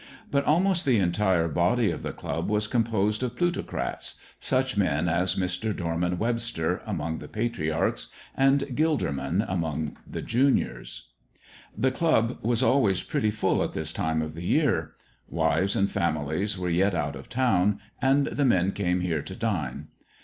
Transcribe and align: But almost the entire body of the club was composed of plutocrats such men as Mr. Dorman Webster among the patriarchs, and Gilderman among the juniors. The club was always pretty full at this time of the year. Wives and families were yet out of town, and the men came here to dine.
But 0.31 0.45
almost 0.45 0.83
the 0.83 0.97
entire 0.97 1.47
body 1.47 1.91
of 1.91 2.01
the 2.01 2.11
club 2.11 2.49
was 2.49 2.65
composed 2.65 3.21
of 3.21 3.35
plutocrats 3.35 4.15
such 4.39 4.75
men 4.75 5.07
as 5.07 5.35
Mr. 5.35 5.75
Dorman 5.75 6.17
Webster 6.17 6.81
among 6.87 7.19
the 7.19 7.27
patriarchs, 7.27 8.07
and 8.35 8.61
Gilderman 8.75 9.45
among 9.47 9.97
the 10.09 10.23
juniors. 10.23 11.09
The 11.77 11.91
club 11.91 12.39
was 12.41 12.63
always 12.63 13.03
pretty 13.03 13.29
full 13.29 13.61
at 13.63 13.73
this 13.73 13.91
time 13.93 14.23
of 14.23 14.33
the 14.33 14.43
year. 14.43 14.93
Wives 15.29 15.75
and 15.75 15.91
families 15.91 16.57
were 16.57 16.67
yet 16.67 16.95
out 16.95 17.15
of 17.15 17.29
town, 17.29 17.79
and 18.01 18.25
the 18.25 18.43
men 18.43 18.71
came 18.71 19.01
here 19.01 19.21
to 19.21 19.35
dine. 19.35 19.89